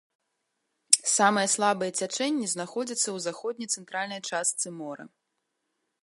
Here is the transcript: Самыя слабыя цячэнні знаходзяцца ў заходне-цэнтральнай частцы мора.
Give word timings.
Самыя 1.17 1.47
слабыя 1.55 1.91
цячэнні 1.99 2.47
знаходзяцца 2.53 3.03
ў 3.11 3.17
заходне-цэнтральнай 3.25 4.21
частцы 4.31 4.67
мора. 4.79 5.05